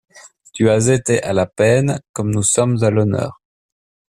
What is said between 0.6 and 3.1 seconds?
as été à la peine, comme nous sommes à